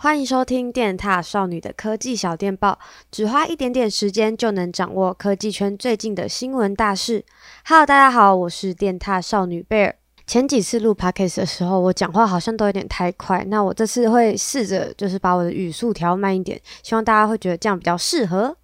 [0.00, 2.78] 欢迎收听电踏少女的科技小电报，
[3.10, 7.24] 只花一点点时间就能掌握科技圈最近的新闻大事。
[7.66, 9.96] Hello，大家好，我是电踏少女贝尔。
[10.24, 18.56] 前几次录 Podcast 的时候，我讲话好像都有点太快，那我这次会试着就是把我的语速调慢一点，希望大家会觉得这样比较适合。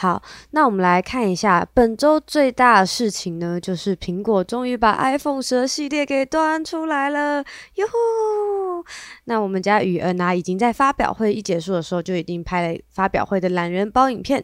[0.00, 0.22] 好，
[0.52, 7.44] 那我们来看一下本周最大的事情呢，就是苹果终于把 iPhone 十二系列给端出来了，
[7.74, 8.82] 哟呼！
[9.24, 14.42] 那我们家雨恩啊，已经在发表会一结束的时候就已经拍了发表会的懒人包影片，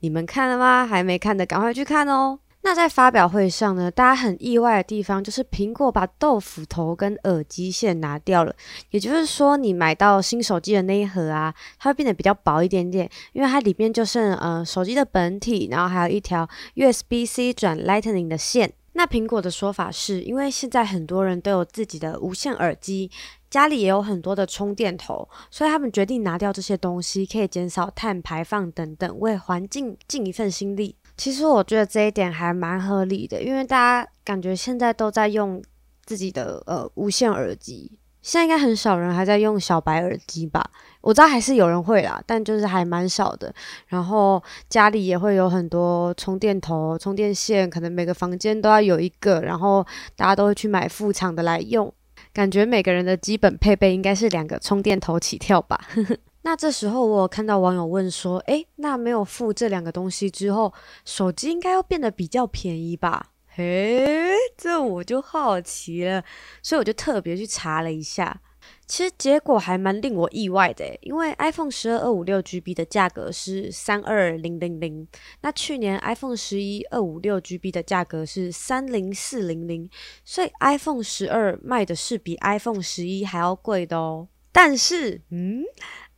[0.00, 0.86] 你们看了吗？
[0.86, 2.40] 还没看的赶快去看哦。
[2.68, 8.54] 那在发表会上呢，大家很意外的地方就是苹果把豆腐头跟耳机线拿掉了，
[8.90, 18.74] 也就是说，你买到新手机的那一盒啊，它会变得比较薄一点点，因为它里面就剩呃手机的本体，然后还有一条 USB-C 转 Lightning 的线。
[18.92, 23.10] 那苹果的说法是，因为现在很多人都有自己的无线耳机，
[23.48, 30.96] 家里也有很多的充电头，所以他们决定拿掉这些东西，可以减少碳排放等等，为环境尽一份心力。
[31.18, 35.60] 其实我觉得这一点还蛮合理的，因为大家感觉现在都在用
[36.06, 40.70] 自己的呃无线耳机，现在应该很少人还在用小白耳机吧？
[41.00, 43.52] 我知道还是有人会啦，但就是还蛮少的。
[43.88, 51.92] 然后家里也会有很多充电头、充电线，可能每个房间都要有一个，然后大家都会去买副厂的来用，
[52.32, 55.80] 感觉每个人的基本配备应该是两个充电头起跳吧。
[56.42, 60.72] 那这时候我有看到网友问说：“诶，那没有付这两个东西之后，
[61.04, 66.24] 手机应该要变得比较便宜吧？”嘿，这我就好奇了，
[66.62, 68.40] 所以我就特别去查了一下。
[68.86, 75.06] 其实结果还蛮令我意外的，因为 iPhone 十二二五六 GB 的价格是三二零零零，
[75.40, 79.90] 那去年 iPhone 十一二五六 GB 的价格是三零四零零，
[80.24, 84.28] 所以 iPhone 十二卖的是比 iPhone 十一还要贵的哦。
[84.52, 85.64] 但是，嗯。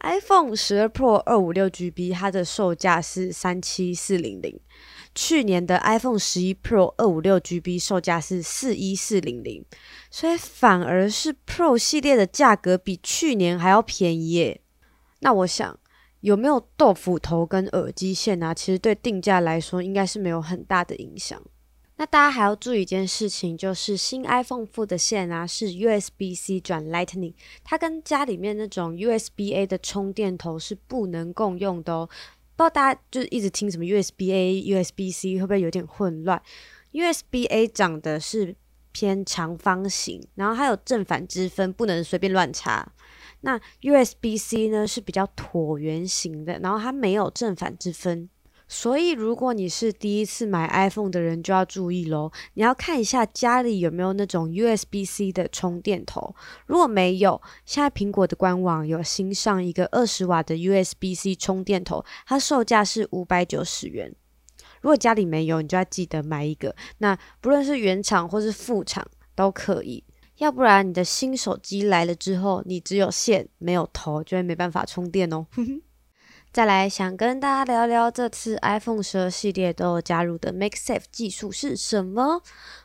[0.00, 4.58] iPhone 十二 Pro 二五六 GB，它的售价是三七四零零。
[5.14, 9.64] 去年的 iPhone 十一 Pro 二五六 GB 售价是四一四零零，
[10.10, 14.60] 所以反而是 Pro 系列的价格比去年还要便宜耶。
[15.18, 15.78] 那我想，
[16.20, 18.54] 有没有豆腐头跟耳机线啊？
[18.54, 21.42] 其实对定价来说，应该是没有很大的影响。
[22.00, 32.08] 那大家还要注意一件事情，就是新 iPhone 附的线啊是 USB-C 转 Lightning，它跟家里面那种 USB-A 的充电头是不能共用的哦。
[32.56, 36.40] 不知道大家就是一直听什么 USB-A、USB-C 会不会有点混乱
[36.92, 38.56] ？USB-A 长的是
[38.92, 42.90] 偏长方形，然后还有正反之分，不能随便乱插。
[43.42, 48.30] 那 USB-C 呢是比较椭圆形的，然后它没有正反之分。
[48.72, 52.30] 所以，如果你是第一次买 iPhone 的人，就要注意喽。
[52.54, 56.36] 你要看一下家里有没有那种 USB-C 的充电头。
[56.66, 64.14] 如果没有，现在苹果的官网有新上一个二十瓦的 USB-C 充电头，它售价是五百九十元。
[64.80, 66.72] 如果家里没有，你就要记得买一个。
[66.98, 69.04] 那不论是原厂或是副厂
[69.34, 70.04] 都可以，
[70.36, 75.44] 要不然你的新手机来了之后，你只有线没有头，就会没办法充电哦。
[76.52, 82.40] 再来想跟大家聊聊这次 iPhone 十二系列都有加入的 Make Safe 技术是什么？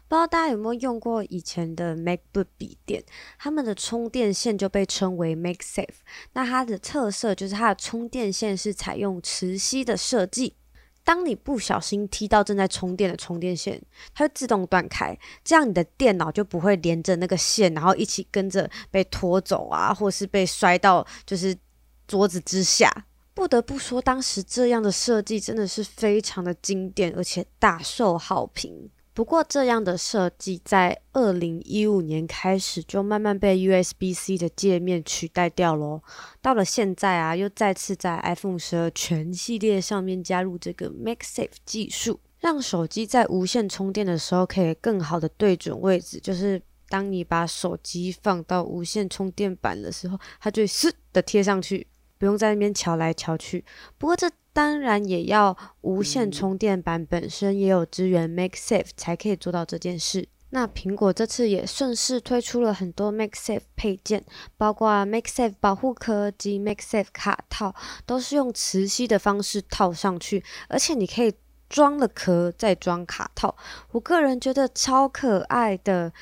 [0.07, 3.03] 不知道大家有没有用过以前的 MacBook 笔电，
[3.39, 5.95] 他们的充电线就被称为 Make Safe。
[6.33, 10.55] 那它的特色就是它的充电线是采用磁吸的设计，
[11.03, 13.81] 当你不小心踢到正在充电的充电线，
[14.13, 21.57] 它会自动断开，这样你的电脑就不会连着那个线，然后一起跟着被拖走啊，或是被摔到就是
[22.05, 23.07] 桌子之下。
[23.35, 28.89] 不得不说，当时这样的设计真的是非常的经典，而且大受好评。
[29.13, 36.01] 不过，这样的设计在二零一五年开始就慢慢被 USB-C 的界面取代掉咯。
[36.41, 46.19] 到了现在啊，又再次在 iPhone 十二全系列上面加入这个 MagSafe 技术，让手机在无线充电的时候可以更好的对准位置。
[46.19, 51.87] 就是当你把手机放到无线充电板的时候，它就会嘶的贴上去。
[52.17, 53.63] 不用在那边瞧来瞧去，
[53.97, 60.29] 不过这当然也要无线充电板本身也有支援 Make Safe 才可以做到这件事。
[60.51, 64.23] 那苹果这次也顺势推出了很多 Make Safe 配件，
[64.55, 67.75] 包括 Make Safe 保护壳及 Make Safe 卡套，
[68.05, 71.33] 都是用磁吸的方式套上去，而且你可以
[71.67, 73.57] 装了壳再装卡套。
[73.91, 76.13] 我个人觉得超可爱的，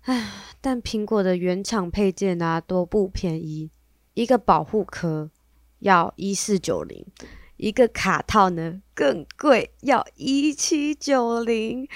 [0.00, 0.28] 唉，
[0.60, 3.70] 但苹果的原厂配件啊都不便宜。
[4.18, 5.30] 一个保护壳
[5.78, 7.06] 要一四九零，
[7.56, 11.88] 一个卡套呢更贵，要一七九零。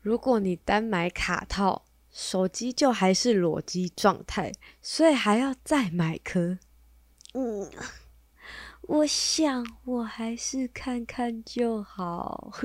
[0.00, 4.50] 如果你单买卡套，手机就还是裸机状态，
[4.82, 6.58] 所以还要再买壳，
[7.34, 7.70] 嗯，
[8.82, 12.50] 我想我还是看看就好。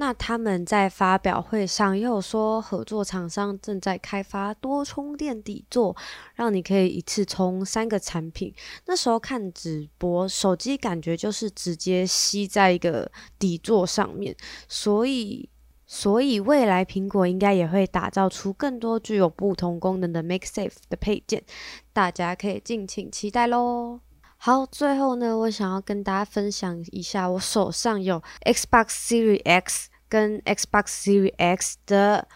[0.00, 5.94] 那他们在发表会上又有说，合作厂商正在开发多充电底座，
[6.34, 8.50] 让你可以一次充三个产品。
[8.86, 14.34] 那时候看直播，手机感觉就是直接吸在一个底座上面，
[14.66, 15.46] 所以，
[15.86, 21.44] 所以未来苹果应该也会打造出更多具有不同功能的 Make Safe 的配件，
[21.92, 24.00] 大家可以敬请期待喽。
[24.38, 29.89] 好，最后呢，我想要跟大家分享一下，我手上有 Xbox Series X。
[30.10, 32.28] 跟 Xbox Series X 的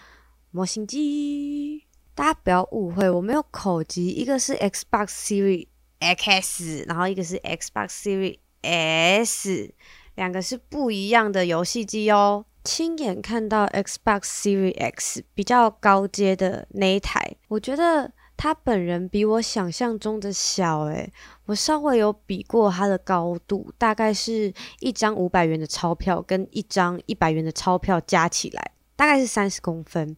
[0.50, 1.84] 模型机，
[2.14, 5.66] 大家不要误会，我没有口技，一个是 Xbox Series
[5.98, 9.74] X，然后一个是 Xbox Series S，
[10.14, 12.46] 两个是不一样的游戏机哦。
[12.64, 18.13] 亲眼看到 Xbox Series X 比较高阶的那一台，我觉得。
[18.36, 21.12] 他本人比我想象中的小诶，
[21.46, 30.16] 我稍微有比过他的高度，大概是一张五百元的钞票跟一张一百元的钞票加起来，大概是三十公分。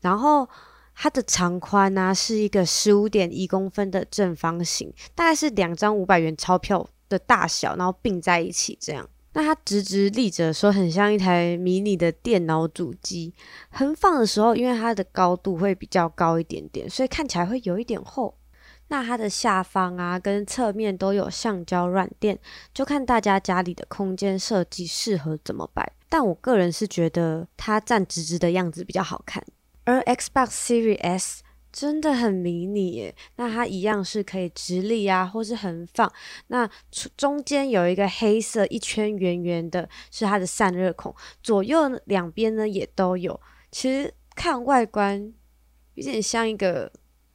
[0.00, 0.48] 然后
[0.94, 9.06] 它的长宽呢是一个十五点一公分的正方形，大概是两张五百元钞票的大小，然后并在一起这样。
[9.36, 13.34] 那它直直立着，说很像一台迷你的电脑主机。
[13.68, 18.34] 横放的时候，因为它的高度会比较高一点点，所以看起来会有一点厚。
[18.88, 22.38] 那它的下方啊，跟侧面都有橡胶软垫，
[22.72, 25.92] 就看大家家里的空间设计适合怎么摆。
[26.08, 29.44] 但我个人是觉得它站直直的样子比较好看。
[29.84, 31.42] 而 Xbox Series S。
[31.76, 36.10] 真的很迷你耶，那它一样是可以直立啊，或是横放。
[36.46, 36.66] 那
[37.18, 43.38] 中间有一个黑色一圈圆圆的，是它的散热孔，左右两边呢也都有。
[43.70, 45.34] 其实看外观
[45.96, 46.90] 有点像一个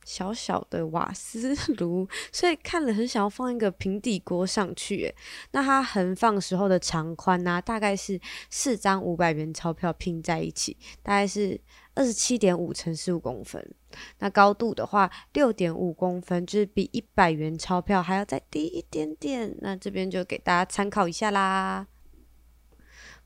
[0.05, 5.15] 小小的瓦斯炉，所以看了很想要放一个平底锅上去耶。
[5.51, 11.61] 那它横放时候的长宽呢、大概是四张五百元钞票拼在一起，大概是。
[11.93, 13.61] 二十七点五乘十五公分，
[14.19, 19.55] 那高度的话六点五公分，就是比一百元钞票还要再低一点点。
[19.61, 21.87] 那这边就给大家参考一下啦。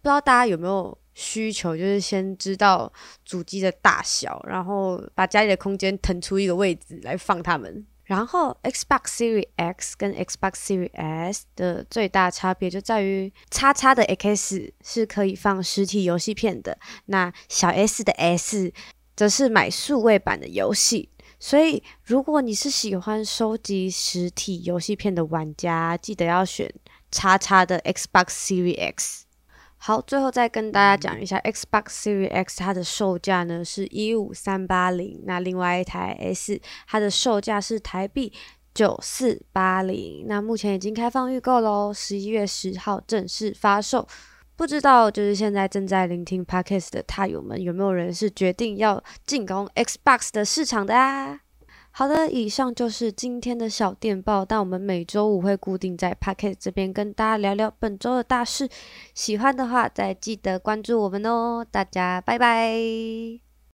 [0.02, 2.92] 不知道大家有没有需求，就是先知道
[3.24, 7.86] 主机的大小，然后把家里的空间腾出一个位置来放它们。
[8.04, 18.72] 然后 Xbox Series X 跟 Xbox Series S 的最大差别就在于，XX 的 X 是可以放实体游戏片的，那小 S 的 S
[19.16, 21.10] 则是买数位版的游戏。
[21.38, 26.74] 所以，如果你是喜欢收集实体游戏片的玩家，记得要选
[27.12, 29.26] 叉叉的 Xbox Series X。
[29.78, 38.34] 好，最后再跟大家讲一下 Xbox Series X，它的售价呢是一五三八零，那另外一台 S，它的售价是台币
[38.74, 44.08] 九四八零，那目前已经开放预购喽，十一月十号正式发售。
[44.56, 51.42] 不知道就是现在正在聆听 Podcast 的塔友们，有没有人是决定要进攻 Xbox 的市场的啊？
[51.92, 54.44] 好的，以上就是今天的小电报。
[54.44, 58.68] 但我们每周五会固定在 Podcast 这边跟大家聊聊本周的大事。
[59.14, 61.66] 喜欢的话，再记得关注我们哦。
[61.70, 63.45] 大家拜拜。